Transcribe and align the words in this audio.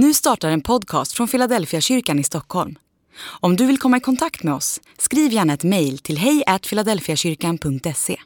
Nu 0.00 0.14
startar 0.14 0.50
en 0.50 0.60
podcast 0.60 1.12
från 1.12 1.28
Philadelphia 1.28 1.80
kyrkan 1.80 2.18
i 2.18 2.24
Stockholm. 2.24 2.78
Om 3.40 3.56
du 3.56 3.66
vill 3.66 3.78
komma 3.78 3.96
i 3.96 4.00
kontakt 4.00 4.42
med 4.42 4.54
oss, 4.54 4.80
skriv 4.98 5.32
gärna 5.32 5.52
ett 5.52 5.64
mejl 5.64 5.98
till 5.98 6.18
hejfiladelfiakyrkan.se. 6.18 8.16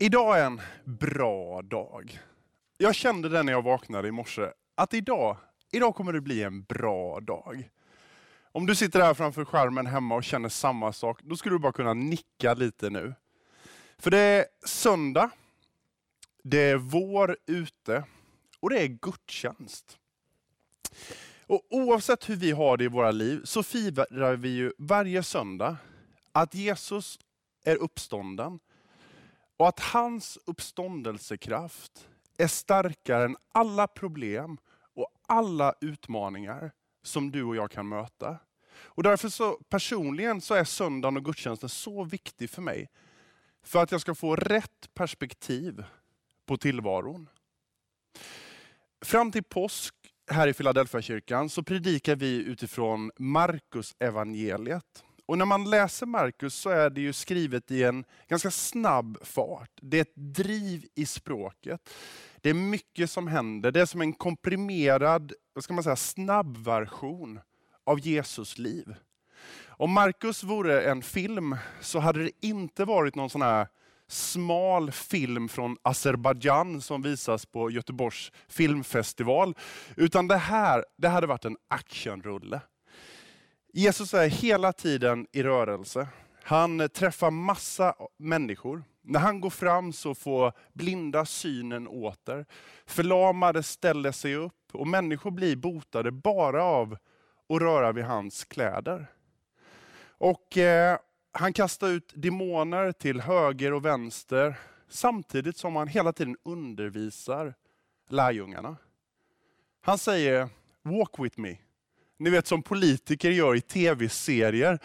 Idag 0.00 0.38
är 0.38 0.46
en 0.46 0.60
bra 0.84 1.62
dag. 1.62 2.20
Jag 2.78 2.94
kände 2.94 3.28
det 3.28 3.42
när 3.42 3.52
jag 3.52 3.62
vaknade 3.62 4.08
i 4.08 4.12
morse, 4.12 4.42
att 4.74 4.94
idag, 4.94 5.36
idag 5.72 5.94
kommer 5.94 6.12
det 6.12 6.20
bli 6.20 6.42
en 6.42 6.62
bra 6.62 7.20
dag. 7.20 7.70
Om 8.52 8.66
du 8.66 8.74
sitter 8.74 9.00
här 9.00 9.14
framför 9.14 9.44
skärmen 9.44 9.86
hemma 9.86 10.14
och 10.14 10.24
känner 10.24 10.48
samma 10.48 10.92
sak, 10.92 11.20
då 11.22 11.36
skulle 11.36 11.54
du 11.54 11.58
bara 11.58 11.72
kunna 11.72 11.94
nicka 11.94 12.54
lite 12.54 12.90
nu. 12.90 13.14
För 13.98 14.10
det 14.10 14.18
är 14.18 14.44
söndag, 14.66 15.30
det 16.44 16.58
är 16.58 16.76
vår 16.76 17.36
ute 17.46 18.04
och 18.64 18.70
det 18.70 18.82
är 18.82 18.86
gudstjänst. 18.86 19.98
Och 21.46 21.62
oavsett 21.70 22.28
hur 22.28 22.36
vi 22.36 22.50
har 22.50 22.76
det 22.76 22.84
i 22.84 22.88
våra 22.88 23.10
liv 23.10 23.40
så 23.44 23.62
firar 23.62 24.36
vi 24.36 24.48
ju 24.48 24.72
varje 24.78 25.22
söndag 25.22 25.76
att 26.32 26.54
Jesus 26.54 27.18
är 27.64 27.76
uppstånden 27.76 28.58
och 29.56 29.68
att 29.68 29.80
hans 29.80 30.38
uppståndelsekraft 30.46 32.08
är 32.38 32.46
starkare 32.46 33.24
än 33.24 33.36
alla 33.52 33.86
problem 33.86 34.58
och 34.94 35.08
alla 35.26 35.74
utmaningar 35.80 36.72
som 37.02 37.30
du 37.30 37.42
och 37.42 37.56
jag 37.56 37.70
kan 37.70 37.88
möta. 37.88 38.38
Och 38.74 39.02
därför 39.02 39.28
så 39.28 39.52
personligen 39.52 40.40
så 40.40 40.54
är 40.54 40.64
söndagen 40.64 41.16
och 41.16 41.24
gudstjänsten 41.24 41.68
så 41.68 42.04
viktig 42.04 42.50
för 42.50 42.62
mig. 42.62 42.90
För 43.62 43.82
att 43.82 43.92
jag 43.92 44.00
ska 44.00 44.14
få 44.14 44.36
rätt 44.36 44.94
perspektiv 44.94 45.84
på 46.46 46.56
tillvaron. 46.56 47.28
Fram 49.04 49.32
till 49.32 49.44
påsk 49.44 49.94
här 50.30 50.48
i 50.48 50.52
Philadelphia 50.52 51.02
kyrkan 51.02 51.48
så 51.50 51.62
predikar 51.62 52.16
vi 52.16 52.36
utifrån 52.36 53.10
Markus 53.18 53.96
evangeliet. 53.98 55.04
Och 55.26 55.38
när 55.38 55.44
man 55.44 55.70
läser 55.70 56.06
Markus 56.06 56.54
så 56.54 56.70
är 56.70 56.90
det 56.90 57.00
ju 57.00 57.12
skrivet 57.12 57.70
i 57.70 57.82
en 57.82 58.04
ganska 58.28 58.50
snabb 58.50 59.18
fart. 59.22 59.70
Det 59.82 59.96
är 59.96 60.00
ett 60.00 60.16
driv 60.16 60.86
i 60.94 61.06
språket. 61.06 61.90
Det 62.40 62.50
är 62.50 62.54
mycket 62.54 63.10
som 63.10 63.26
händer. 63.26 63.70
Det 63.70 63.80
är 63.80 63.86
som 63.86 64.00
en 64.00 64.12
komprimerad, 64.12 65.32
vad 65.52 65.64
ska 65.64 65.74
man 65.74 65.84
säga, 65.84 65.96
snabb 65.96 66.56
version 66.56 67.40
av 67.84 68.00
Jesus 68.00 68.58
liv. 68.58 68.94
Om 69.66 69.92
Markus 69.92 70.44
vore 70.44 70.82
en 70.82 71.02
film 71.02 71.56
så 71.80 71.98
hade 71.98 72.22
det 72.22 72.30
inte 72.40 72.84
varit 72.84 73.14
någon 73.14 73.30
sån 73.30 73.42
här 73.42 73.68
smal 74.08 74.92
film 74.92 75.48
från 75.48 75.76
Azerbajdzjan 75.82 76.80
som 76.80 77.02
visas 77.02 77.46
på 77.46 77.70
Göteborgs 77.70 78.32
filmfestival. 78.48 79.54
Utan 79.96 80.28
det 80.28 80.36
här 80.36 80.84
det 80.96 81.08
hade 81.08 81.26
varit 81.26 81.44
en 81.44 81.56
actionrulle. 81.68 82.60
Jesus 83.72 84.14
är 84.14 84.28
hela 84.28 84.72
tiden 84.72 85.26
i 85.32 85.42
rörelse. 85.42 86.08
Han 86.42 86.88
träffar 86.88 87.30
massa 87.30 87.94
människor. 88.18 88.84
När 89.02 89.20
han 89.20 89.40
går 89.40 89.50
fram 89.50 89.92
så 89.92 90.14
får 90.14 90.52
blinda 90.72 91.26
synen 91.26 91.88
åter. 91.88 92.46
Förlamade 92.86 93.62
ställer 93.62 94.12
sig 94.12 94.34
upp 94.34 94.64
och 94.72 94.86
människor 94.86 95.30
blir 95.30 95.56
botade 95.56 96.10
bara 96.10 96.64
av 96.64 96.96
att 97.48 97.60
röra 97.60 97.92
vid 97.92 98.04
hans 98.04 98.44
kläder. 98.44 99.06
Och 100.18 100.58
eh, 100.58 100.98
han 101.34 101.52
kastar 101.52 101.88
ut 101.88 102.12
demoner 102.14 102.92
till 102.92 103.20
höger 103.20 103.72
och 103.72 103.84
vänster, 103.84 104.58
samtidigt 104.88 105.56
som 105.56 105.76
han 105.76 105.88
hela 105.88 106.12
tiden 106.12 106.36
undervisar 106.42 107.54
lärjungarna. 108.08 108.76
Han 109.80 109.98
säger, 109.98 110.48
walk 110.82 111.18
with 111.18 111.40
me. 111.40 111.56
Ni 112.16 112.30
vet 112.30 112.46
som 112.46 112.62
politiker 112.62 113.30
gör 113.30 113.54
i 113.54 113.60
tv-serier. 113.60 114.78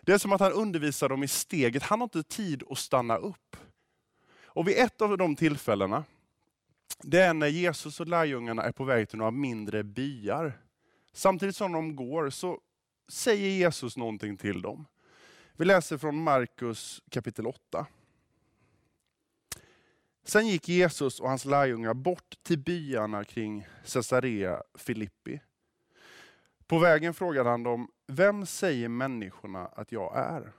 Det 0.00 0.12
är 0.12 0.18
som 0.18 0.32
att 0.32 0.40
han 0.40 0.52
undervisar 0.52 1.08
dem 1.08 1.22
i 1.22 1.28
steget. 1.28 1.82
Han 1.82 2.00
har 2.00 2.04
inte 2.04 2.22
tid 2.22 2.62
att 2.70 2.78
stanna 2.78 3.16
upp. 3.16 3.56
Och 4.44 4.68
vid 4.68 4.78
ett 4.78 5.02
av 5.02 5.18
de 5.18 5.36
tillfällena, 5.36 6.04
det 7.02 7.20
är 7.20 7.34
när 7.34 7.46
Jesus 7.46 8.00
och 8.00 8.06
lärjungarna 8.06 8.62
är 8.62 8.72
på 8.72 8.84
väg 8.84 9.08
till 9.08 9.18
några 9.18 9.30
mindre 9.30 9.84
byar. 9.84 10.52
Samtidigt 11.12 11.56
som 11.56 11.72
de 11.72 11.96
går 11.96 12.30
så 12.30 12.60
säger 13.08 13.48
Jesus 13.48 13.96
någonting 13.96 14.36
till 14.36 14.62
dem. 14.62 14.86
Vi 15.58 15.64
läser 15.64 15.98
från 15.98 16.22
Markus 16.22 17.02
kapitel 17.10 17.46
8. 17.46 17.86
Sen 20.24 20.46
gick 20.46 20.68
Jesus 20.68 21.20
och 21.20 21.28
hans 21.28 21.44
lärjungar 21.44 21.94
bort 21.94 22.34
till 22.42 22.58
byarna 22.58 23.24
kring 23.24 23.66
Caesarea 23.92 24.62
Filippi. 24.74 25.40
På 26.66 26.78
vägen 26.78 27.14
frågade 27.14 27.50
han 27.50 27.62
dem, 27.62 27.90
vem 28.06 28.46
säger 28.46 28.88
människorna 28.88 29.66
att 29.66 29.92
jag 29.92 30.16
är? 30.16 30.52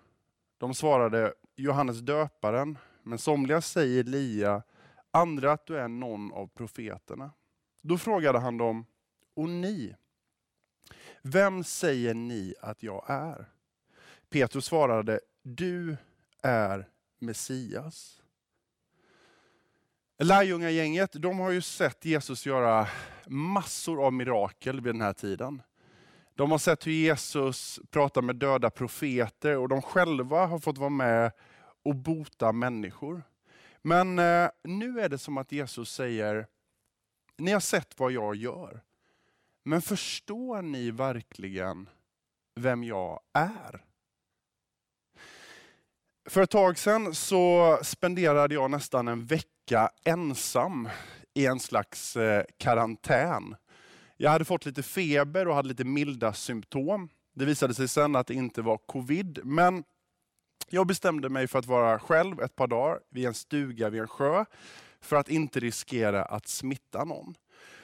De 0.58 0.74
svarade, 0.74 1.34
Johannes 1.56 2.00
döparen, 2.00 2.78
men 3.04 3.18
somliga 3.18 3.62
säger 3.62 4.00
Elia, 4.00 4.64
andra 5.12 5.52
att 5.52 5.66
du 5.66 5.78
är 5.78 5.88
någon 5.88 6.34
av 6.34 6.48
profeterna. 6.48 7.32
Då 7.82 7.98
frågade 7.98 8.40
han 8.40 8.58
dem, 8.58 8.86
och 9.36 9.50
ni, 9.50 9.96
vem 11.22 11.64
säger 11.64 12.14
ni 12.14 12.56
att 12.62 12.84
jag 12.84 13.06
är? 13.08 13.57
Petrus 14.30 14.66
svarade, 14.66 15.20
du 15.44 15.98
är 16.44 16.90
Messias. 17.20 18.22
Lärjungagänget 20.20 21.14
de 21.14 21.40
har 21.40 21.52
ju 21.52 21.62
sett 21.62 22.06
Jesus 22.06 22.46
göra 22.46 22.88
massor 23.28 24.06
av 24.06 24.14
mirakel 24.14 24.82
vid 24.82 24.94
den 24.94 25.02
här 25.02 25.14
tiden. 25.14 25.62
De 26.36 26.52
har 26.52 26.58
sett 26.58 26.88
hur 26.88 26.92
Jesus 26.92 27.80
pratar 27.90 28.22
med 28.22 28.36
döda 28.36 28.70
profeter 28.70 29.58
och 29.58 29.70
de 29.70 29.82
själva 29.82 30.46
har 30.46 30.60
fått 30.60 30.78
vara 30.78 30.90
med 30.90 31.32
och 31.84 31.96
bota 31.96 32.52
människor. 32.52 33.24
Men 33.82 34.20
eh, 34.20 34.50
nu 34.64 35.00
är 35.00 35.10
det 35.10 35.18
som 35.18 35.38
att 35.38 35.52
Jesus 35.52 35.92
säger, 35.92 36.48
ni 37.38 37.52
har 37.52 37.60
sett 37.60 38.00
vad 38.00 38.12
jag 38.12 38.36
gör. 38.36 38.82
Men 39.64 39.82
förstår 39.82 40.62
ni 40.62 40.92
verkligen 40.92 41.90
vem 42.56 42.84
jag 42.84 43.20
är? 43.34 43.84
För 46.30 46.42
ett 46.42 46.50
tag 46.50 46.78
sedan 46.78 47.16
så 47.16 47.80
spenderade 47.82 48.54
jag 48.54 48.72
nästan 48.72 49.08
en 49.08 49.26
vecka 49.26 49.90
ensam 50.06 50.90
i 51.34 51.46
en 51.46 51.60
slags 51.60 52.16
eh, 52.16 52.44
karantän. 52.58 53.56
Jag 54.18 54.32
hade 54.32 54.46
fått 54.46 54.66
lite 54.66 54.84
feber 54.84 55.48
och 55.48 55.56
hade 55.56 55.68
lite 55.68 55.84
milda 55.84 56.34
symptom. 56.34 57.10
Det 57.36 57.46
visade 57.46 57.74
sig 57.74 57.88
sen 57.88 58.16
att 58.16 58.28
det 58.28 58.34
inte 58.34 58.62
var 58.62 58.78
covid, 58.78 59.40
men 59.44 59.84
jag 60.70 60.88
bestämde 60.88 61.30
mig 61.30 61.48
för 61.48 61.60
att 61.60 61.66
vara 61.66 62.00
själv 62.00 62.42
ett 62.42 62.56
par 62.56 62.68
dagar 62.68 63.00
vid 63.10 63.26
en 63.26 63.34
stuga 63.34 63.90
vid 63.90 64.02
en 64.02 64.08
sjö, 64.08 64.46
för 65.02 65.16
att 65.16 65.30
inte 65.30 65.60
riskera 65.60 66.26
att 66.26 66.48
smitta 66.48 67.04
någon. 67.04 67.36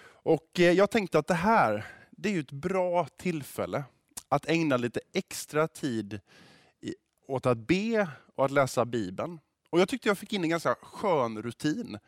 Och 0.06 0.60
eh, 0.60 0.72
jag 0.72 0.92
tänkte 0.92 1.20
att 1.20 1.28
det 1.28 1.34
här, 1.34 1.86
det 2.12 2.36
är 2.36 2.40
ett 2.40 2.52
bra 2.52 3.08
tillfälle 3.18 3.84
att 4.30 4.50
ägna 4.50 4.78
lite 4.78 5.00
extra 5.14 5.68
tid 5.68 6.20
åt 7.28 7.46
att 7.46 7.58
be 7.58 8.08
och 8.36 8.46
att 8.46 8.52
läsa 8.52 8.86
Bibeln. 8.86 9.40
Och 9.70 9.80
Jag 9.80 9.90
tyckte 9.90 10.08
jag 10.08 10.18
fick 10.18 10.34
in 10.34 10.44
en 10.44 10.50
ganska 10.50 10.76
skön 10.82 11.42
rutin. 11.42 12.00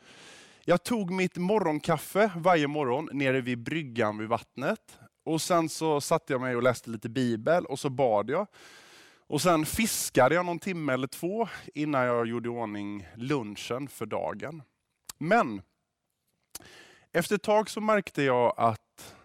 Jag 0.66 0.84
tog 0.84 1.12
mitt 1.12 1.38
morgonkaffe 1.38 2.32
varje 2.36 2.68
morgon 2.68 3.10
nere 3.12 3.42
vid 3.42 3.64
bryggan 3.64 4.18
vid 4.18 4.30
vattnet. 4.30 5.00
Och 5.24 5.42
Sen 5.42 5.70
så 5.70 6.02
satte 6.02 6.34
jag 6.34 6.42
mig 6.42 6.56
och 6.56 6.64
läste 6.64 6.90
lite 6.90 7.10
Bibel 7.10 7.66
och 7.66 7.80
så 7.80 7.90
bad 7.90 8.30
jag. 8.30 8.48
Och 9.28 9.42
Sen 9.42 9.66
fiskade 9.66 10.36
jag 10.36 10.46
någon 10.46 10.60
timme 10.60 10.94
eller 10.94 11.08
två 11.08 11.48
innan 11.74 12.06
jag 12.06 12.28
gjorde 12.28 12.50
i 12.50 12.52
ordning 12.52 13.08
lunchen 13.16 13.88
för 13.88 14.06
dagen. 14.06 14.64
Men 15.18 15.62
efter 17.12 17.36
ett 17.36 17.44
tag 17.44 17.70
så 17.70 17.82
märkte 17.82 18.24
jag 18.24 18.54
att, 18.58 19.16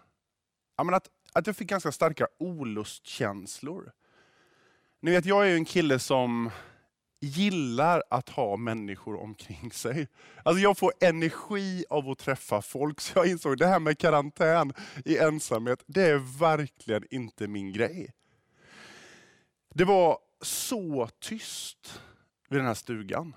jag 0.77 0.95
att, 0.95 1.11
att 1.33 1.47
jag 1.47 1.57
fick 1.57 1.69
ganska 1.69 1.93
starka 1.93 2.29
olustkänslor. 2.39 3.93
Ni 5.03 5.11
vet, 5.11 5.25
jag 5.25 5.51
är 5.51 5.55
en 5.55 5.65
kille 5.65 5.99
som 5.99 6.51
gillar 7.21 8.03
att 8.11 8.29
ha 8.29 8.57
människor 8.57 9.21
omkring 9.21 9.73
sig. 9.73 10.09
Alltså 10.43 10.63
jag 10.63 10.79
får 10.79 10.93
energi 11.01 11.85
av 11.91 12.09
att 12.09 12.19
träffa 12.19 12.63
folk, 12.63 13.01
så 13.01 13.19
jag 13.19 13.27
insåg 13.27 13.53
att 13.53 13.59
det 13.59 13.67
här 13.67 13.81
med 13.81 13.99
karantän 13.99 14.73
i 15.05 15.19
ensamhet, 15.19 15.83
det 15.87 16.03
är 16.03 16.39
verkligen 16.39 17.05
inte 17.11 17.49
min 17.49 17.73
grej. 17.73 18.13
Det 19.75 19.85
var 19.85 20.19
så 20.41 21.09
tyst 21.21 22.01
vid 22.49 22.59
den 22.59 22.67
här 22.67 22.75
stugan. 22.75 23.35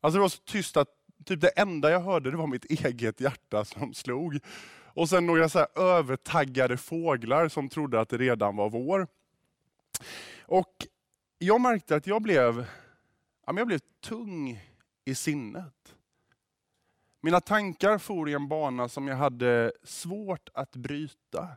Alltså 0.00 0.16
det 0.18 0.22
var 0.22 0.28
så 0.28 0.42
tyst 0.44 0.76
att 0.76 0.88
typ 1.24 1.40
det 1.40 1.48
enda 1.48 1.90
jag 1.90 2.00
hörde 2.00 2.30
det 2.30 2.36
var 2.36 2.46
mitt 2.46 2.64
eget 2.64 3.20
hjärta 3.20 3.64
som 3.64 3.94
slog. 3.94 4.38
Och 4.84 5.08
sen 5.08 5.26
några 5.26 5.48
så 5.48 5.66
övertaggade 5.76 6.76
fåglar 6.76 7.48
som 7.48 7.68
trodde 7.68 8.00
att 8.00 8.08
det 8.08 8.18
redan 8.18 8.56
var 8.56 8.70
vår. 8.70 9.06
Och 10.46 10.86
jag 11.44 11.60
märkte 11.60 11.96
att 11.96 12.06
jag 12.06 12.22
blev, 12.22 12.66
jag 13.46 13.66
blev 13.66 13.80
tung 14.00 14.60
i 15.04 15.14
sinnet. 15.14 15.96
Mina 17.20 17.40
tankar 17.40 17.98
for 17.98 18.28
i 18.28 18.32
en 18.32 18.48
bana 18.48 18.88
som 18.88 19.08
jag 19.08 19.16
hade 19.16 19.72
svårt 19.82 20.48
att 20.54 20.76
bryta. 20.76 21.48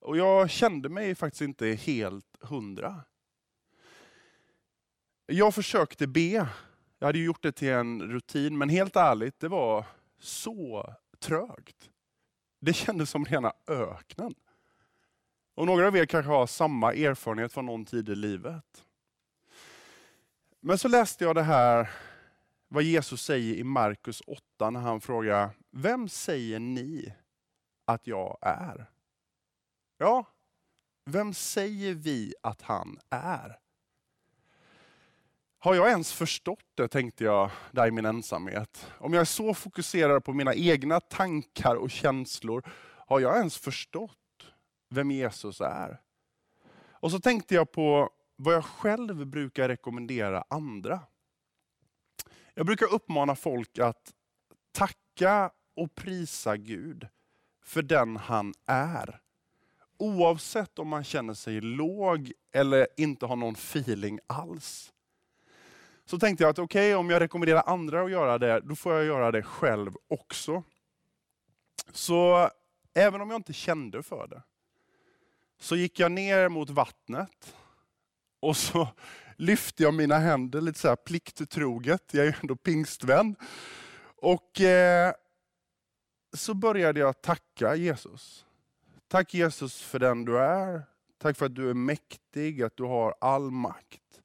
Och 0.00 0.16
jag 0.16 0.50
kände 0.50 0.88
mig 0.88 1.14
faktiskt 1.14 1.42
inte 1.42 1.66
helt 1.66 2.36
hundra. 2.40 3.02
Jag 5.26 5.54
försökte 5.54 6.06
be. 6.06 6.48
Jag 6.98 7.06
hade 7.06 7.18
gjort 7.18 7.42
det 7.42 7.52
till 7.52 7.68
en 7.68 8.02
rutin, 8.02 8.58
men 8.58 8.68
helt 8.68 8.96
ärligt, 8.96 9.40
det 9.40 9.48
var 9.48 9.84
så 10.18 10.94
trögt. 11.18 11.90
Det 12.60 12.72
kändes 12.72 13.10
som 13.10 13.24
rena 13.24 13.52
öknen. 13.66 14.34
Och 15.54 15.66
några 15.66 15.86
av 15.86 15.96
er 15.96 16.06
kanske 16.06 16.30
har 16.30 16.46
samma 16.46 16.92
erfarenhet 16.92 17.52
från 17.52 17.66
någon 17.66 17.84
tid 17.84 18.08
i 18.08 18.14
livet. 18.14 18.85
Men 20.66 20.78
så 20.78 20.88
läste 20.88 21.24
jag 21.24 21.34
det 21.34 21.42
här, 21.42 21.90
vad 22.68 22.82
Jesus 22.82 23.22
säger 23.22 23.54
i 23.54 23.64
Markus 23.64 24.22
8 24.26 24.70
när 24.70 24.80
han 24.80 25.00
frågar, 25.00 25.50
vem 25.70 26.08
säger 26.08 26.58
ni 26.58 27.14
att 27.84 28.06
jag 28.06 28.38
är? 28.40 28.86
Ja, 29.98 30.24
vem 31.04 31.34
säger 31.34 31.94
vi 31.94 32.34
att 32.42 32.62
han 32.62 33.00
är? 33.10 33.58
Har 35.58 35.74
jag 35.74 35.88
ens 35.88 36.12
förstått 36.12 36.66
det, 36.74 36.88
tänkte 36.88 37.24
jag 37.24 37.50
där 37.70 37.86
i 37.86 37.90
min 37.90 38.06
ensamhet. 38.06 38.92
Om 38.98 39.12
jag 39.12 39.20
är 39.20 39.24
så 39.24 39.54
fokuserad 39.54 40.24
på 40.24 40.32
mina 40.32 40.54
egna 40.54 41.00
tankar 41.00 41.76
och 41.76 41.90
känslor, 41.90 42.62
har 43.06 43.20
jag 43.20 43.36
ens 43.36 43.58
förstått 43.58 44.52
vem 44.90 45.10
Jesus 45.10 45.60
är? 45.60 46.00
Och 46.90 47.10
så 47.10 47.20
tänkte 47.20 47.54
jag 47.54 47.72
på 47.72 48.10
vad 48.36 48.54
jag 48.54 48.64
själv 48.64 49.26
brukar 49.26 49.68
rekommendera 49.68 50.44
andra. 50.50 51.00
Jag 52.54 52.66
brukar 52.66 52.94
uppmana 52.94 53.36
folk 53.36 53.78
att 53.78 54.12
tacka 54.72 55.50
och 55.76 55.94
prisa 55.94 56.56
Gud 56.56 57.08
för 57.62 57.82
den 57.82 58.16
han 58.16 58.54
är. 58.66 59.20
Oavsett 59.98 60.78
om 60.78 60.88
man 60.88 61.04
känner 61.04 61.34
sig 61.34 61.60
låg 61.60 62.32
eller 62.52 62.86
inte 62.96 63.26
har 63.26 63.36
någon 63.36 63.54
feeling 63.54 64.18
alls. 64.26 64.92
Så 66.04 66.18
tänkte 66.18 66.44
jag 66.44 66.50
att 66.50 66.58
okej, 66.58 66.86
okay, 66.86 66.94
om 66.94 67.10
jag 67.10 67.20
rekommenderar 67.20 67.62
andra 67.66 68.02
att 68.02 68.10
göra 68.10 68.38
det, 68.38 68.60
då 68.60 68.76
får 68.76 68.94
jag 68.94 69.04
göra 69.04 69.32
det 69.32 69.42
själv 69.42 69.96
också. 70.08 70.62
Så 71.92 72.50
även 72.94 73.20
om 73.20 73.30
jag 73.30 73.38
inte 73.38 73.52
kände 73.52 74.02
för 74.02 74.26
det, 74.26 74.42
så 75.58 75.76
gick 75.76 76.00
jag 76.00 76.12
ner 76.12 76.48
mot 76.48 76.70
vattnet 76.70 77.54
och 78.46 78.56
så 78.56 78.88
lyfte 79.36 79.82
jag 79.82 79.94
mina 79.94 80.18
händer 80.18 80.60
lite 80.60 80.78
så 80.78 80.88
här 80.88 80.96
plikttroget, 80.96 82.14
jag 82.14 82.26
är 82.26 82.30
ju 82.30 82.34
ändå 82.40 82.56
pingstvän. 82.56 83.36
Och 84.16 84.60
eh, 84.60 85.14
så 86.32 86.54
började 86.54 87.00
jag 87.00 87.22
tacka 87.22 87.74
Jesus. 87.74 88.46
Tack 89.08 89.34
Jesus 89.34 89.82
för 89.82 89.98
den 89.98 90.24
du 90.24 90.38
är. 90.38 90.82
Tack 91.18 91.36
för 91.36 91.46
att 91.46 91.54
du 91.54 91.70
är 91.70 91.74
mäktig, 91.74 92.62
att 92.62 92.76
du 92.76 92.82
har 92.82 93.14
all 93.20 93.50
makt. 93.50 94.22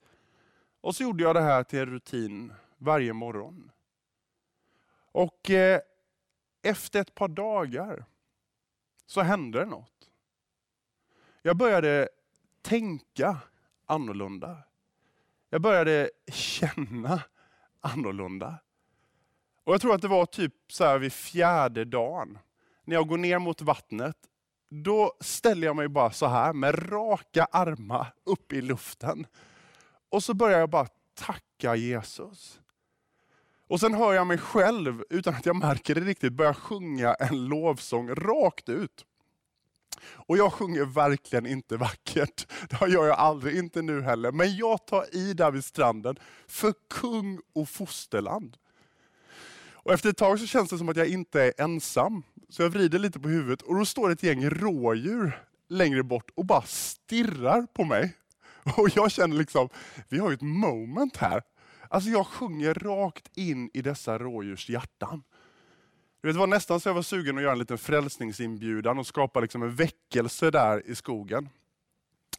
Och 0.81 0.95
så 0.95 1.03
gjorde 1.03 1.24
jag 1.24 1.35
det 1.35 1.41
här 1.41 1.63
till 1.63 1.79
en 1.79 1.85
rutin 1.85 2.53
varje 2.77 3.13
morgon. 3.13 3.71
Och 5.12 5.50
eh, 5.50 5.81
efter 6.62 7.01
ett 7.01 7.15
par 7.15 7.27
dagar 7.27 8.06
så 9.06 9.21
hände 9.21 9.59
det 9.59 9.65
något. 9.65 10.09
Jag 11.41 11.57
började 11.57 12.09
tänka 12.62 13.38
annorlunda. 13.91 14.57
Jag 15.49 15.61
började 15.61 16.09
känna 16.31 17.21
annorlunda. 17.81 18.59
Och 19.63 19.73
Jag 19.73 19.81
tror 19.81 19.95
att 19.95 20.01
det 20.01 20.07
var 20.07 20.25
typ 20.25 20.53
så 20.67 20.83
här 20.83 20.97
vid 20.99 21.13
fjärde 21.13 21.85
dagen, 21.85 22.38
när 22.85 22.95
jag 22.95 23.07
går 23.07 23.17
ner 23.17 23.39
mot 23.39 23.61
vattnet, 23.61 24.15
då 24.69 25.13
ställer 25.19 25.67
jag 25.67 25.75
mig 25.75 25.88
bara 25.88 26.11
så 26.11 26.27
här 26.27 26.53
med 26.53 26.91
raka 26.91 27.45
armar 27.45 28.13
upp 28.23 28.53
i 28.53 28.61
luften. 28.61 29.27
Och 30.09 30.23
så 30.23 30.33
börjar 30.33 30.59
jag 30.59 30.69
bara 30.69 30.88
tacka 31.13 31.75
Jesus. 31.75 32.59
Och 33.67 33.79
sen 33.79 33.93
hör 33.93 34.13
jag 34.13 34.27
mig 34.27 34.38
själv, 34.38 35.03
utan 35.09 35.35
att 35.35 35.45
jag 35.45 35.55
märker 35.55 35.95
det 35.95 36.01
riktigt, 36.01 36.33
börja 36.33 36.53
sjunga 36.53 37.13
en 37.13 37.45
lovsång 37.45 38.09
rakt 38.09 38.69
ut. 38.69 39.05
Och 40.03 40.38
jag 40.38 40.53
sjunger 40.53 40.85
verkligen 40.85 41.45
inte 41.45 41.77
vackert. 41.77 42.47
Det 42.69 42.88
gör 42.88 43.05
jag 43.05 43.17
aldrig, 43.17 43.57
inte 43.57 43.81
nu 43.81 44.01
heller. 44.01 44.31
Men 44.31 44.55
jag 44.55 44.85
tar 44.85 45.15
i 45.15 45.33
där 45.33 45.51
vid 45.51 45.65
stranden 45.65 46.19
för 46.47 46.73
kung 46.89 47.39
och 47.53 47.69
fosterland. 47.69 48.57
Och 49.83 49.93
efter 49.93 50.09
ett 50.09 50.17
tag 50.17 50.39
så 50.39 50.47
känns 50.47 50.69
det 50.69 50.77
som 50.77 50.89
att 50.89 50.97
jag 50.97 51.07
inte 51.07 51.41
är 51.41 51.53
ensam. 51.57 52.23
Så 52.49 52.61
jag 52.61 52.69
vrider 52.69 52.99
lite 52.99 53.19
på 53.19 53.29
huvudet 53.29 53.61
och 53.61 53.75
då 53.75 53.85
står 53.85 54.11
ett 54.11 54.23
gäng 54.23 54.49
rådjur 54.49 55.41
längre 55.69 56.03
bort 56.03 56.31
och 56.35 56.45
bara 56.45 56.61
stirrar 56.61 57.67
på 57.73 57.83
mig. 57.83 58.13
Och 58.77 58.89
jag 58.95 59.11
känner 59.11 59.35
liksom, 59.35 59.69
vi 60.09 60.19
har 60.19 60.29
ju 60.29 60.33
ett 60.33 60.41
moment 60.41 61.17
här. 61.17 61.41
Alltså 61.89 62.09
jag 62.09 62.27
sjunger 62.27 62.73
rakt 62.73 63.38
in 63.38 63.69
i 63.73 63.81
dessa 63.81 64.19
rådjurs 64.19 64.69
hjärtan. 64.69 65.23
Det 66.21 66.31
var 66.31 66.47
nästan 66.47 66.79
så 66.79 66.89
jag 66.89 66.94
var 66.94 67.01
sugen 67.01 67.38
att 67.38 67.44
göra 67.44 67.51
en 67.51 67.59
liten 67.59 67.77
frälsningsinbjudan 67.77 69.00
och 69.00 69.07
skapa 69.07 69.39
liksom 69.39 69.63
en 69.63 69.75
väckelse 69.75 70.51
där 70.51 70.88
i 70.88 70.95
skogen. 70.95 71.50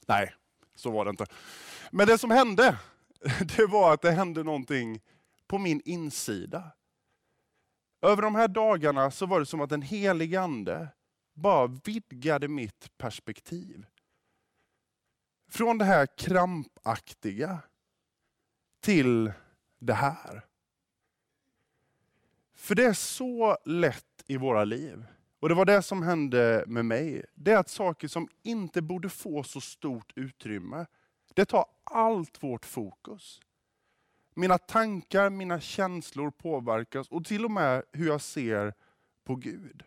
Nej, 0.06 0.34
så 0.74 0.90
var 0.90 1.04
det 1.04 1.10
inte. 1.10 1.26
Men 1.90 2.06
det 2.06 2.18
som 2.18 2.30
hände, 2.30 2.78
det 3.56 3.66
var 3.66 3.94
att 3.94 4.02
det 4.02 4.10
hände 4.10 4.42
någonting 4.42 5.00
på 5.46 5.58
min 5.58 5.80
insida. 5.84 6.72
Över 8.02 8.22
de 8.22 8.34
här 8.34 8.48
dagarna 8.48 9.10
så 9.10 9.26
var 9.26 9.40
det 9.40 9.46
som 9.46 9.60
att 9.60 9.72
en 9.72 9.82
helig 9.82 10.36
ande 10.36 10.88
bara 11.34 11.66
vidgade 11.66 12.48
mitt 12.48 12.98
perspektiv. 12.98 13.86
Från 15.50 15.78
det 15.78 15.84
här 15.84 16.06
krampaktiga 16.06 17.58
till 18.80 19.32
det 19.78 19.94
här. 19.94 20.44
För 22.62 22.74
det 22.74 22.84
är 22.84 22.92
så 22.92 23.58
lätt 23.64 24.24
i 24.26 24.36
våra 24.36 24.64
liv. 24.64 25.04
Och 25.40 25.48
det 25.48 25.54
var 25.54 25.64
det 25.64 25.82
som 25.82 26.02
hände 26.02 26.64
med 26.66 26.84
mig. 26.84 27.24
Det 27.34 27.52
är 27.52 27.56
att 27.56 27.68
saker 27.68 28.08
som 28.08 28.28
inte 28.42 28.82
borde 28.82 29.08
få 29.08 29.42
så 29.42 29.60
stort 29.60 30.12
utrymme, 30.16 30.86
det 31.34 31.44
tar 31.44 31.64
allt 31.84 32.42
vårt 32.42 32.64
fokus. 32.64 33.40
Mina 34.34 34.58
tankar, 34.58 35.30
mina 35.30 35.60
känslor 35.60 36.30
påverkas 36.30 37.08
och 37.08 37.24
till 37.24 37.44
och 37.44 37.50
med 37.50 37.82
hur 37.92 38.06
jag 38.06 38.20
ser 38.20 38.74
på 39.24 39.36
Gud. 39.36 39.84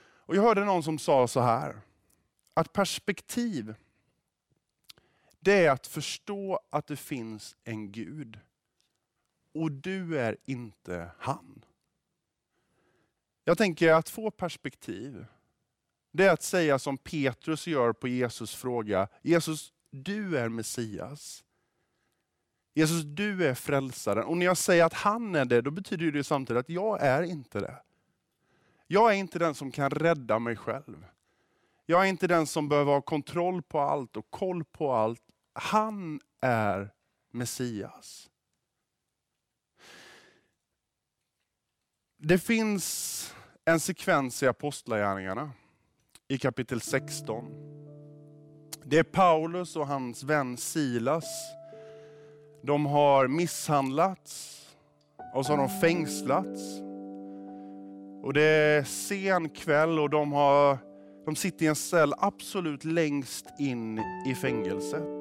Och 0.00 0.36
Jag 0.36 0.42
hörde 0.42 0.64
någon 0.64 0.82
som 0.82 0.98
sa 0.98 1.28
så 1.28 1.40
här, 1.40 1.80
att 2.54 2.72
perspektiv 2.72 3.74
det 5.40 5.66
är 5.66 5.70
att 5.70 5.86
förstå 5.86 6.60
att 6.70 6.86
det 6.86 6.96
finns 6.96 7.56
en 7.64 7.92
Gud. 7.92 8.38
Och 9.54 9.72
du 9.72 10.18
är 10.18 10.36
inte 10.44 11.10
han. 11.18 11.57
Jag 13.48 13.58
tänker 13.58 13.92
att 13.92 14.08
få 14.08 14.30
perspektiv, 14.30 15.26
det 16.12 16.24
är 16.24 16.32
att 16.32 16.42
säga 16.42 16.78
som 16.78 16.98
Petrus 16.98 17.66
gör 17.66 17.92
på 17.92 18.08
Jesus 18.08 18.54
fråga. 18.54 19.08
Jesus, 19.22 19.72
du 19.90 20.38
är 20.38 20.48
Messias. 20.48 21.44
Jesus, 22.74 23.02
du 23.02 23.46
är 23.46 23.54
frälsaren. 23.54 24.24
Och 24.24 24.36
när 24.36 24.46
jag 24.46 24.56
säger 24.56 24.84
att 24.84 24.92
han 24.92 25.34
är 25.34 25.44
det, 25.44 25.60
då 25.60 25.70
betyder 25.70 26.12
det 26.12 26.24
samtidigt 26.24 26.60
att 26.60 26.68
jag 26.68 27.02
är 27.02 27.22
inte 27.22 27.60
det. 27.60 27.76
Jag 28.86 29.12
är 29.12 29.16
inte 29.16 29.38
den 29.38 29.54
som 29.54 29.70
kan 29.70 29.90
rädda 29.90 30.38
mig 30.38 30.56
själv. 30.56 31.06
Jag 31.86 32.04
är 32.04 32.08
inte 32.08 32.26
den 32.26 32.46
som 32.46 32.68
behöver 32.68 32.92
ha 32.92 33.00
kontroll 33.00 33.62
på 33.62 33.80
allt 33.80 34.16
och 34.16 34.30
koll 34.30 34.64
på 34.64 34.92
allt. 34.92 35.22
Han 35.52 36.20
är 36.40 36.90
Messias. 37.32 38.30
Det 42.16 42.38
finns 42.38 43.34
en 43.68 43.80
sekvens 43.80 44.42
i 44.42 44.46
Apostlagärningarna 44.46 45.50
i 46.28 46.38
kapitel 46.38 46.80
16. 46.80 47.44
Det 48.84 48.98
är 48.98 49.02
Paulus 49.02 49.76
och 49.76 49.86
hans 49.86 50.22
vän 50.22 50.56
Silas. 50.56 51.24
De 52.62 52.86
har 52.86 53.28
misshandlats 53.28 54.62
och 55.34 55.46
så 55.46 55.52
har 55.52 55.58
de 55.58 55.68
fängslats. 55.68 56.80
Och 58.22 58.32
Det 58.32 58.42
är 58.42 58.84
sen 58.84 59.48
kväll 59.48 59.98
och 59.98 60.10
de, 60.10 60.32
har, 60.32 60.78
de 61.24 61.36
sitter 61.36 61.64
i 61.64 61.68
en 61.68 61.76
cell 61.76 62.14
absolut 62.18 62.84
längst 62.84 63.46
in 63.58 63.98
i 64.26 64.34
fängelset 64.34 65.18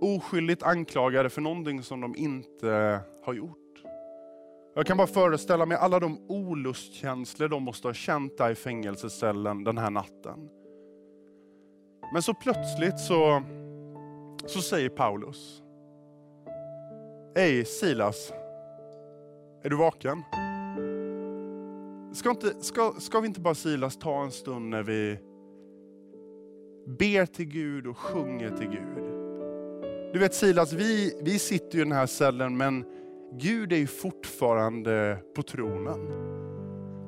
oskyldigt 0.00 0.62
anklagade 0.62 1.30
för 1.30 1.40
någonting 1.40 1.82
som 1.82 2.00
de 2.00 2.16
inte 2.16 3.00
har 3.24 3.34
gjort. 3.34 3.67
Jag 4.78 4.86
kan 4.86 4.96
bara 4.96 5.06
föreställa 5.06 5.66
mig 5.66 5.76
alla 5.76 6.00
de 6.00 6.18
olustkänslor 6.28 7.48
de 7.48 7.62
måste 7.62 7.88
ha 7.88 7.94
känt 7.94 8.38
där 8.38 8.50
i 8.50 8.54
fängelsecellen 8.54 9.64
den 9.64 9.78
här 9.78 9.90
natten. 9.90 10.48
Men 12.12 12.22
så 12.22 12.34
plötsligt 12.34 13.00
så, 13.00 13.42
så 14.46 14.60
säger 14.60 14.88
Paulus, 14.88 15.62
Hej 17.36 17.64
Silas, 17.64 18.32
Är 19.62 19.70
du 19.70 19.76
vaken? 19.76 20.22
Ska, 22.14 22.30
inte, 22.30 22.54
ska, 22.60 22.94
ska 22.98 23.20
vi 23.20 23.26
inte 23.26 23.40
bara 23.40 23.54
Silas 23.54 23.96
ta 23.96 24.22
en 24.22 24.30
stund 24.30 24.68
när 24.68 24.82
vi 24.82 25.18
ber 26.98 27.26
till 27.26 27.46
Gud 27.46 27.86
och 27.86 27.98
sjunger 27.98 28.50
till 28.50 28.68
Gud? 28.68 29.04
Du 30.12 30.18
vet 30.18 30.34
Silas, 30.34 30.72
vi, 30.72 31.20
vi 31.22 31.38
sitter 31.38 31.74
ju 31.74 31.80
i 31.80 31.84
den 31.84 31.92
här 31.92 32.06
cellen 32.06 32.56
men 32.56 32.84
Gud 33.32 33.72
är 33.72 33.76
ju 33.76 33.86
fortfarande 33.86 35.18
på 35.36 35.42
tronen. 35.42 36.00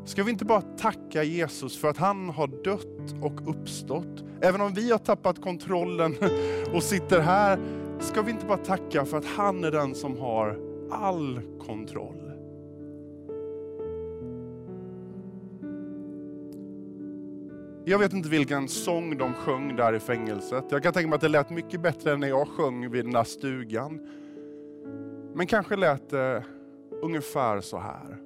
Ska 0.04 0.22
vi 0.22 0.30
inte 0.30 0.44
bara 0.44 0.60
tacka 0.60 1.22
Jesus 1.22 1.78
för 1.78 1.88
att 1.88 1.96
han 1.96 2.28
har 2.28 2.46
dött 2.64 3.22
och 3.22 3.50
uppstått? 3.50 4.24
Även 4.40 4.60
om 4.60 4.72
vi 4.72 4.90
har 4.90 4.98
tappat 4.98 5.42
kontrollen 5.42 6.14
och 6.74 6.82
sitter 6.82 7.20
här, 7.20 7.58
ska 8.00 8.22
vi 8.22 8.30
inte 8.30 8.46
bara 8.46 8.58
tacka 8.58 9.04
för 9.04 9.18
att 9.18 9.26
han 9.26 9.64
är 9.64 9.70
den 9.70 9.94
som 9.94 10.18
har 10.18 10.58
all 10.90 11.40
kontroll? 11.66 12.30
Jag 17.84 17.98
vet 17.98 18.12
inte 18.12 18.28
vilken 18.28 18.68
sång 18.68 19.18
de 19.18 19.34
sjöng 19.34 19.76
där 19.76 19.92
i 19.92 20.00
fängelset. 20.00 20.64
Jag 20.70 20.82
kan 20.82 20.92
tänka 20.92 21.08
mig 21.08 21.14
att 21.14 21.20
det 21.20 21.28
lät 21.28 21.50
mycket 21.50 21.80
bättre 21.80 22.12
än 22.12 22.20
när 22.20 22.28
jag 22.28 22.48
sjöng 22.48 22.90
vid 22.90 23.04
den 23.04 23.12
där 23.12 23.24
stugan. 23.24 24.00
Men 25.40 25.46
kanske 25.46 25.76
lät 25.76 26.10
det 26.10 26.44
ungefär 27.02 27.60
så 27.60 27.78
här. 27.78 28.16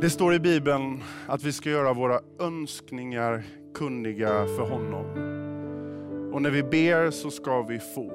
Det 0.00 0.10
står 0.10 0.34
i 0.34 0.38
Bibeln 0.38 1.02
att 1.26 1.42
vi 1.42 1.52
ska 1.52 1.70
göra 1.70 1.92
våra 1.92 2.20
önskningar 2.40 3.42
kunniga 3.74 4.28
för 4.28 4.70
honom. 4.70 5.04
Och 6.32 6.42
när 6.42 6.50
vi 6.50 6.62
ber 6.62 7.10
så 7.10 7.30
ska 7.30 7.62
vi 7.62 7.78
få. 7.78 8.12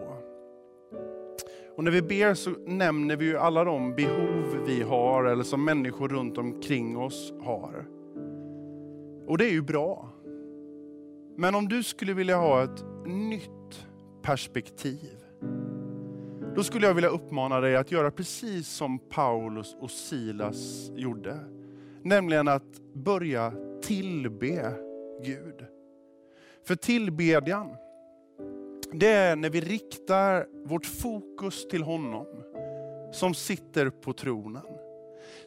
Och 1.78 1.84
när 1.84 1.92
vi 1.92 2.02
ber 2.02 2.34
så 2.34 2.50
nämner 2.68 3.16
vi 3.16 3.26
ju 3.26 3.38
alla 3.38 3.64
de 3.64 3.96
behov 3.96 4.64
vi 4.66 4.82
har 4.82 5.24
eller 5.24 5.44
som 5.44 5.66
människor 5.66 6.10
runt 6.10 6.38
omkring 6.38 6.98
oss 6.98 7.34
har. 7.42 7.86
Och 9.28 9.38
det 9.38 9.46
är 9.46 9.52
ju 9.52 9.62
bra. 9.62 10.10
Men 11.38 11.56
om 11.56 11.68
du 11.68 11.84
skulle 11.84 12.14
vilja 12.14 12.38
ha 12.38 12.64
ett 12.64 12.86
nytt 13.06 13.86
perspektiv, 14.22 15.18
då 16.56 16.64
skulle 16.64 16.88
jag 16.88 16.94
vilja 16.94 17.10
uppmana 17.10 17.60
dig 17.60 17.76
att 17.76 17.92
göra 17.92 18.12
precis 18.12 18.68
som 18.68 19.00
Paulus 19.00 19.76
och 19.80 19.92
Silas 19.92 20.92
gjorde. 20.96 21.40
Nämligen 22.04 22.48
att 22.48 22.94
börja 22.94 23.54
tillbe 23.82 24.74
Gud. 25.24 25.66
För 26.68 26.76
tillbedjan, 26.76 27.76
det 28.94 29.10
är 29.10 29.36
när 29.36 29.50
vi 29.50 29.62
riktar 29.62 30.46
vårt 30.66 30.86
fokus 30.86 31.68
till 31.68 31.84
honom 31.84 32.28
som 33.14 33.34
sitter 33.34 33.90
på 33.90 34.14
tronen. 34.14 34.64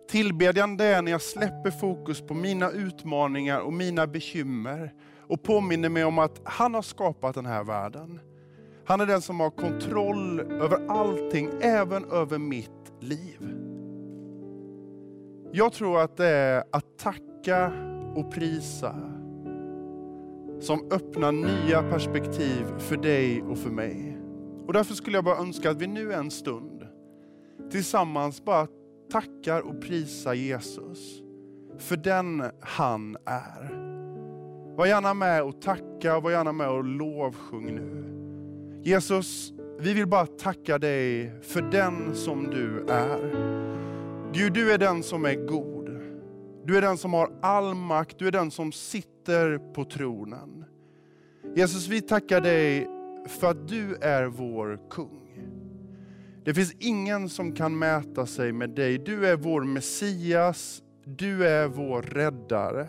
Tillbedjan 0.09 0.77
det 0.77 0.85
är 0.85 1.03
när 1.03 1.13
jag 1.13 1.23
släpper 1.23 1.71
fokus 1.71 2.21
på 2.21 2.35
mina 2.35 2.71
utmaningar 2.71 3.61
och 3.61 3.73
mina 3.73 4.07
bekymmer 4.07 4.95
och 5.21 5.43
påminner 5.43 5.89
mig 5.89 6.05
om 6.05 6.19
att 6.19 6.41
han 6.45 6.75
har 6.75 6.83
skapat 6.83 7.35
den 7.35 7.47
här 7.47 7.65
världen. 7.65 8.21
Han 8.85 9.01
är 9.01 9.07
den 9.07 9.23
som 9.23 9.41
har 9.41 9.51
kontroll 9.51 10.41
över 10.41 10.87
allting, 10.89 11.51
även 11.61 12.05
över 12.11 12.39
mitt 12.39 12.93
liv. 13.01 13.66
Jag 15.57 15.73
tror 15.73 16.01
att 16.01 16.17
det 16.17 16.27
är 16.27 16.65
att 16.73 16.99
tacka 16.99 17.73
och 18.15 18.33
prisa 18.33 18.95
som 20.61 20.89
öppnar 20.91 21.33
nya 21.33 21.83
perspektiv 21.83 22.65
för 22.79 22.97
dig 22.97 23.43
och 23.43 23.59
för 23.59 23.71
mig. 23.71 24.19
Och 24.67 24.73
därför 24.73 24.95
skulle 24.95 25.17
jag 25.17 25.25
bara 25.25 25.39
önska 25.39 25.71
att 25.71 25.83
vi 25.83 25.87
nu 25.87 26.13
en 26.13 26.31
stund 26.31 26.87
tillsammans 27.71 28.45
bara 28.45 28.67
tackar 29.13 29.61
och 29.61 29.81
prisar 29.81 30.35
Jesus 30.35 31.23
för 31.79 31.97
den 31.97 32.45
han 32.61 33.17
är. 33.25 33.71
Var 34.77 34.87
gärna 34.87 35.15
med 35.15 35.43
och 35.43 35.63
tacka 35.63 36.17
och 36.17 36.23
var 36.23 36.31
gärna 36.31 36.53
med 36.53 36.69
och 36.69 36.85
lovsjung 36.85 37.75
nu. 37.75 38.05
Jesus, 38.83 39.53
vi 39.79 39.95
vill 39.95 40.07
bara 40.07 40.27
tacka 40.27 40.79
dig 40.79 41.33
för 41.43 41.63
den 41.63 42.15
som 42.15 42.51
du 42.51 42.87
är. 42.89 43.66
Gud, 44.33 44.53
du 44.53 44.73
är 44.73 44.79
den 44.79 45.03
som 45.03 45.25
är 45.25 45.35
god. 45.35 45.91
Du 46.65 46.77
är 46.77 46.81
den 46.81 46.99
som 46.99 47.15
har 47.15 47.33
all 47.43 47.75
makt, 47.75 48.19
du 48.19 48.27
är 48.27 48.33
den 48.33 48.51
som 48.51 48.73
sitter 48.73 49.59
på 49.59 49.85
tronen. 49.85 50.65
Jesus, 51.57 51.89
vi 51.89 52.01
tackar 52.01 52.41
dig 52.41 52.89
för 53.29 53.51
att 53.51 53.69
du 53.69 53.97
är 54.01 54.27
vår 54.27 54.81
kung. 54.91 55.23
Det 56.45 56.55
finns 56.55 56.75
ingen 56.79 57.29
som 57.29 57.53
kan 57.53 57.79
mäta 57.79 58.27
sig 58.27 58.53
med 58.53 58.71
dig. 58.71 58.99
Du 58.99 59.27
är 59.27 59.37
vår 59.37 59.65
Messias, 59.65 60.83
du 61.05 61.49
är 61.49 61.69
vår 61.69 62.03
räddare. 62.03 62.89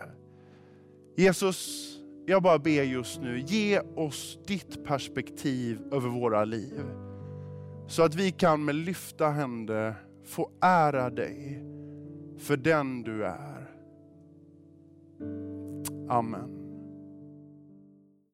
Jesus, 1.18 1.88
jag 2.26 2.44
bara 2.44 2.60
ber 2.60 2.84
just 2.84 3.22
nu, 3.22 3.40
ge 3.40 3.80
oss 3.80 4.40
ditt 4.48 4.86
perspektiv 4.86 5.80
över 5.92 6.10
våra 6.10 6.46
liv. 6.46 6.84
Så 7.88 8.04
att 8.04 8.16
vi 8.16 8.32
kan 8.32 8.66
med 8.66 8.76
lyfta 8.76 9.30
händer 9.30 10.07
få 10.28 10.50
ära 10.62 11.10
dig 11.10 11.64
för 12.38 12.58
den 12.58 13.04
du 13.04 13.26
är. 13.26 13.72
Amen. 16.10 16.57